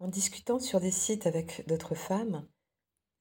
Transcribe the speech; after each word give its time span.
En 0.00 0.06
discutant 0.06 0.60
sur 0.60 0.78
des 0.80 0.92
sites 0.92 1.26
avec 1.26 1.66
d'autres 1.66 1.96
femmes, 1.96 2.46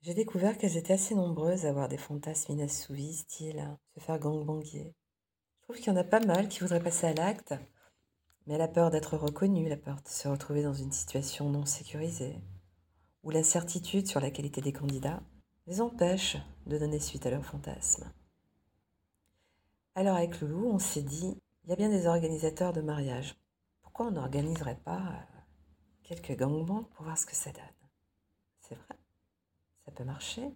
j'ai 0.02 0.14
découvert 0.14 0.58
qu'elles 0.58 0.78
étaient 0.78 0.94
assez 0.94 1.16
nombreuses 1.16 1.66
à 1.66 1.70
avoir 1.70 1.88
des 1.88 1.98
fantasmes 1.98 2.52
inassouvis, 2.52 3.16
style 3.16 3.60
euh, 3.60 3.76
se 3.96 4.00
faire 4.00 4.20
gangbanguer. 4.20 4.94
Je 5.60 5.64
trouve 5.64 5.78
qu'il 5.78 5.88
y 5.88 5.96
en 5.96 6.00
a 6.00 6.04
pas 6.04 6.20
mal 6.20 6.48
qui 6.48 6.60
voudraient 6.60 6.84
passer 6.84 7.08
à 7.08 7.14
l'acte, 7.14 7.56
mais 8.46 8.60
la 8.60 8.68
peur 8.68 8.92
d'être 8.92 9.18
reconnue, 9.18 9.68
la 9.68 9.76
peur 9.76 9.96
de 10.04 10.08
se 10.08 10.28
retrouver 10.28 10.62
dans 10.62 10.74
une 10.74 10.92
situation 10.92 11.50
non 11.50 11.66
sécurisée, 11.66 12.40
ou 13.24 13.32
l'incertitude 13.32 14.08
sur 14.08 14.20
la 14.20 14.30
qualité 14.30 14.62
des 14.62 14.72
candidats, 14.72 15.24
les 15.66 15.82
empêche 15.82 16.38
de 16.68 16.78
donner 16.78 17.00
suite 17.00 17.26
à 17.26 17.32
leurs 17.32 17.44
fantasmes. 17.44 18.10
Alors 19.96 20.16
avec 20.16 20.40
Loulou, 20.40 20.70
on 20.70 20.80
s'est 20.80 21.02
dit, 21.02 21.42
il 21.64 21.72
y 21.72 21.74
a 21.74 21.76
bien 21.76 21.90
des 21.90 22.06
organisateurs 22.06 22.72
de 22.72 22.82
mariage. 22.82 23.36
Pourquoi 23.82 24.06
on 24.06 24.12
n'organiserait 24.12 24.80
pas 24.86 25.02
euh, 25.02 25.37
quelques 26.08 26.38
gangbangs 26.38 26.86
pour 26.96 27.04
voir 27.04 27.18
ce 27.18 27.26
que 27.26 27.36
ça 27.36 27.52
donne 27.52 27.64
C'est 28.62 28.76
vrai, 28.76 28.96
ça 29.86 29.92
peut 29.92 30.06
marcher. 30.06 30.56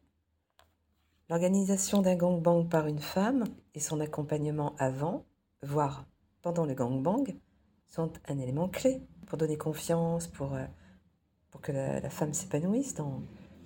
L'organisation 1.29 2.01
d'un 2.01 2.15
gangbang 2.15 2.67
par 2.67 2.87
une 2.87 2.99
femme 2.99 3.43
et 3.73 3.79
son 3.79 3.99
accompagnement 3.99 4.75
avant, 4.77 5.25
voire 5.61 6.05
pendant 6.41 6.65
le 6.65 6.73
gangbang, 6.73 7.35
sont 7.87 8.11
un 8.27 8.37
élément 8.39 8.69
clé 8.69 9.01
pour 9.27 9.37
donner 9.37 9.57
confiance, 9.57 10.27
pour, 10.27 10.53
euh, 10.55 10.65
pour 11.49 11.61
que 11.61 11.71
la, 11.71 12.09
femme 12.09 12.33
s'épanouisse 12.33 12.95
dans, 12.95 13.21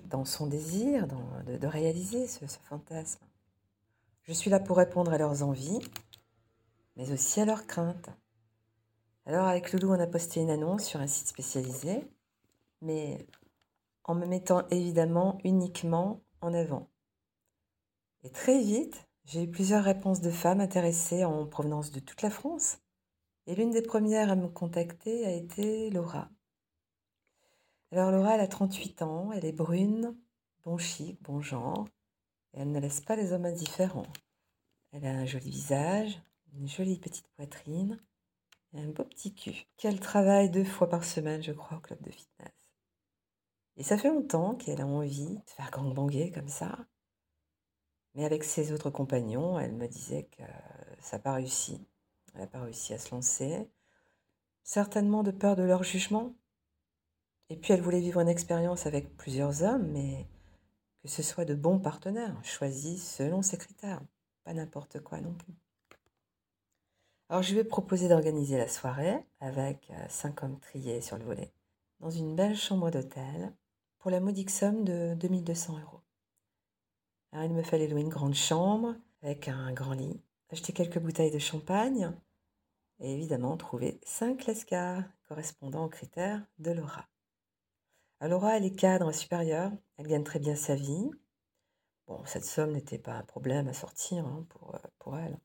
dans 0.08 0.24
son 0.24 0.46
désir 0.46 1.06
de, 1.06 1.66
réaliser 1.66 2.26
ce, 2.26 2.44
fantasme. 2.64 3.24
Je 4.24 4.32
suis 4.32 4.50
là 4.50 4.58
pour 4.58 4.76
répondre 4.76 5.12
à 5.12 5.18
leurs 5.18 5.42
envies, 5.44 5.78
mais 6.96 7.12
aussi 7.12 7.40
à 7.40 7.44
leurs 7.44 7.66
craintes. 7.66 8.10
Alors 9.28 9.48
avec 9.48 9.72
Loulou, 9.72 9.90
on 9.90 9.98
a 9.98 10.06
posté 10.06 10.40
une 10.40 10.50
annonce 10.50 10.84
sur 10.84 11.00
un 11.00 11.08
site 11.08 11.26
spécialisé, 11.26 12.08
mais 12.80 13.26
en 14.04 14.14
me 14.14 14.24
mettant 14.24 14.64
évidemment 14.68 15.38
uniquement 15.42 16.22
en 16.40 16.54
avant. 16.54 16.88
Et 18.22 18.30
très 18.30 18.60
vite, 18.60 19.08
j'ai 19.24 19.42
eu 19.42 19.50
plusieurs 19.50 19.82
réponses 19.82 20.20
de 20.20 20.30
femmes 20.30 20.60
intéressées 20.60 21.24
en 21.24 21.44
provenance 21.44 21.90
de 21.90 21.98
toute 21.98 22.22
la 22.22 22.30
France. 22.30 22.78
Et 23.48 23.56
l'une 23.56 23.72
des 23.72 23.82
premières 23.82 24.30
à 24.30 24.36
me 24.36 24.46
contacter 24.46 25.26
a 25.26 25.32
été 25.32 25.90
Laura. 25.90 26.28
Alors 27.90 28.12
Laura, 28.12 28.36
elle 28.36 28.40
a 28.40 28.48
38 28.48 29.02
ans, 29.02 29.32
elle 29.32 29.44
est 29.44 29.50
brune, 29.50 30.16
bon 30.62 30.78
chic, 30.78 31.20
bon 31.24 31.40
genre, 31.40 31.88
et 32.54 32.60
elle 32.60 32.70
ne 32.70 32.78
laisse 32.78 33.00
pas 33.00 33.16
les 33.16 33.32
hommes 33.32 33.46
indifférents. 33.46 34.06
Elle 34.92 35.04
a 35.04 35.10
un 35.10 35.26
joli 35.26 35.50
visage, 35.50 36.22
une 36.54 36.68
jolie 36.68 37.00
petite 37.00 37.26
poitrine 37.34 37.98
un 38.74 38.88
beau 38.88 39.04
petit 39.04 39.34
cul, 39.34 39.66
qu'elle 39.76 40.00
travaille 40.00 40.50
deux 40.50 40.64
fois 40.64 40.88
par 40.88 41.04
semaine, 41.04 41.42
je 41.42 41.52
crois, 41.52 41.78
au 41.78 41.80
club 41.80 42.00
de 42.02 42.10
fitness. 42.10 42.52
Et 43.76 43.82
ça 43.82 43.98
fait 43.98 44.08
longtemps 44.08 44.54
qu'elle 44.54 44.80
a 44.80 44.86
envie 44.86 45.36
de 45.36 45.50
faire 45.50 45.70
gangbanguer 45.70 46.30
comme 46.30 46.48
ça. 46.48 46.78
Mais 48.14 48.24
avec 48.24 48.44
ses 48.44 48.72
autres 48.72 48.90
compagnons, 48.90 49.58
elle 49.58 49.72
me 49.72 49.86
disait 49.86 50.28
que 50.36 50.42
ça 51.00 51.16
n'a 51.16 51.22
pas 51.22 51.34
réussi. 51.34 51.86
Elle 52.34 52.40
n'a 52.40 52.46
pas 52.46 52.62
réussi 52.62 52.94
à 52.94 52.98
se 52.98 53.14
lancer. 53.14 53.68
Certainement 54.62 55.22
de 55.22 55.30
peur 55.30 55.56
de 55.56 55.62
leur 55.62 55.82
jugement, 55.82 56.34
et 57.48 57.56
puis 57.56 57.72
elle 57.72 57.82
voulait 57.82 58.00
vivre 58.00 58.20
une 58.20 58.28
expérience 58.28 58.86
avec 58.86 59.16
plusieurs 59.16 59.62
hommes, 59.62 59.86
mais 59.92 60.26
que 61.02 61.08
ce 61.08 61.22
soit 61.22 61.44
de 61.44 61.54
bons 61.54 61.78
partenaires, 61.78 62.36
choisis 62.42 63.16
selon 63.16 63.42
ses 63.42 63.58
critères, 63.58 64.02
pas 64.44 64.54
n'importe 64.54 65.00
quoi 65.00 65.20
non 65.20 65.34
plus. 65.34 65.54
Alors 67.28 67.42
je 67.42 67.52
lui 67.52 67.60
ai 67.60 67.64
proposé 67.64 68.08
d'organiser 68.08 68.56
la 68.56 68.68
soirée 68.68 69.18
avec 69.40 69.90
euh, 69.90 70.06
cinq 70.08 70.44
hommes 70.44 70.60
triés 70.60 71.00
sur 71.00 71.18
le 71.18 71.24
volet, 71.24 71.52
dans 71.98 72.10
une 72.10 72.36
belle 72.36 72.56
chambre 72.56 72.88
d'hôtel, 72.90 73.52
pour 73.98 74.12
la 74.12 74.20
modique 74.20 74.50
somme 74.50 74.84
de 74.84 75.14
2200 75.14 75.80
euros. 75.80 76.02
Alors 77.32 77.44
il 77.44 77.52
me 77.52 77.64
fallait 77.64 77.88
louer 77.88 78.02
une 78.02 78.10
grande 78.10 78.34
chambre 78.34 78.94
avec 79.22 79.48
un 79.48 79.72
grand 79.72 79.94
lit, 79.94 80.22
acheter 80.50 80.72
quelques 80.72 81.00
bouteilles 81.00 81.32
de 81.32 81.40
champagne 81.40 82.12
et 83.00 83.12
évidemment 83.12 83.56
trouver 83.56 84.00
cinq 84.04 84.46
lascars 84.46 85.02
correspondant 85.28 85.84
aux 85.86 85.90
critères 85.90 86.46
de 86.60 86.70
Laura. 86.70 87.08
Laura, 88.20 88.56
elle 88.56 88.64
est 88.64 88.76
cadre 88.76 89.10
supérieur, 89.10 89.72
elle 89.96 90.06
gagne 90.06 90.22
très 90.22 90.38
bien 90.38 90.54
sa 90.54 90.76
vie. 90.76 91.10
Bon, 92.06 92.24
cette 92.24 92.44
somme 92.44 92.70
n'était 92.70 92.98
pas 92.98 93.14
un 93.14 93.24
problème 93.24 93.66
à 93.66 93.72
sortir 93.72 94.24
hein, 94.24 94.46
euh, 94.74 94.78
pour 95.00 95.18
elle, 95.18 95.36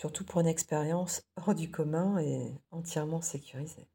surtout 0.00 0.24
pour 0.24 0.40
une 0.40 0.46
expérience 0.46 1.22
hors 1.36 1.54
du 1.54 1.70
commun 1.70 2.16
et 2.20 2.54
entièrement 2.70 3.20
sécurisée. 3.20 3.86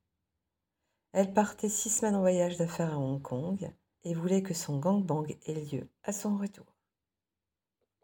Elle 1.14 1.34
partait 1.34 1.68
six 1.68 1.90
semaines 1.90 2.16
en 2.16 2.20
voyage 2.20 2.58
d'affaires 2.58 2.94
à 2.94 3.00
Hong 3.00 3.20
Kong 3.20 3.72
et 4.04 4.14
voulait 4.14 4.44
que 4.44 4.54
son 4.54 4.78
gangbang 4.78 5.26
ait 5.48 5.66
lieu 5.66 5.90
à 6.04 6.14
son 6.14 6.38
retour. 6.38 6.68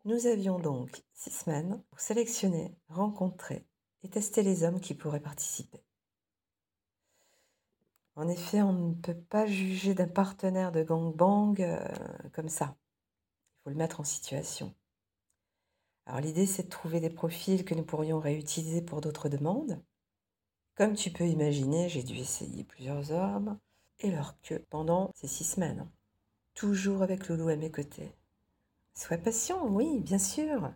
Nous 0.05 0.25
avions 0.25 0.57
donc 0.57 1.03
six 1.13 1.29
semaines 1.29 1.79
pour 1.91 1.99
sélectionner, 1.99 2.75
rencontrer 2.87 3.67
et 4.01 4.09
tester 4.09 4.41
les 4.41 4.63
hommes 4.63 4.81
qui 4.81 4.95
pourraient 4.95 5.19
participer. 5.19 5.83
En 8.15 8.27
effet, 8.27 8.63
on 8.63 8.73
ne 8.73 8.95
peut 8.95 9.13
pas 9.13 9.45
juger 9.45 9.93
d'un 9.93 10.07
partenaire 10.07 10.71
de 10.71 10.81
gangbang 10.81 11.61
euh, 11.61 11.87
comme 12.33 12.49
ça. 12.49 12.75
Il 12.79 13.63
faut 13.63 13.69
le 13.69 13.75
mettre 13.75 13.99
en 13.99 14.03
situation. 14.03 14.73
Alors 16.11 16.19
l'idée, 16.19 16.45
c'est 16.45 16.63
de 16.63 16.69
trouver 16.69 16.99
des 16.99 17.09
profils 17.09 17.63
que 17.63 17.73
nous 17.73 17.85
pourrions 17.85 18.19
réutiliser 18.19 18.81
pour 18.81 18.99
d'autres 18.99 19.29
demandes. 19.29 19.81
Comme 20.75 20.93
tu 20.93 21.09
peux 21.09 21.25
imaginer, 21.25 21.87
j'ai 21.87 22.03
dû 22.03 22.17
essayer 22.17 22.65
plusieurs 22.65 23.13
hommes 23.13 23.57
et 23.99 24.11
leur 24.11 24.35
queue 24.41 24.61
pendant 24.69 25.13
ces 25.15 25.27
six 25.27 25.45
semaines. 25.45 25.87
Toujours 26.53 27.01
avec 27.01 27.29
Loulou 27.29 27.47
à 27.47 27.55
mes 27.55 27.71
côtés. 27.71 28.11
Sois 28.93 29.19
patient, 29.19 29.65
oui, 29.69 30.01
bien 30.01 30.19
sûr. 30.19 30.73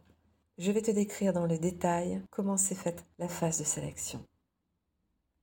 Je 0.58 0.72
vais 0.72 0.82
te 0.82 0.92
décrire 0.92 1.34
dans 1.34 1.48
le 1.48 1.58
détail 1.58 2.22
comment 2.30 2.56
s'est 2.56 2.74
faite 2.74 3.06
la 3.20 3.28
phase 3.28 3.60
de 3.60 3.66
sélection. 3.66 4.26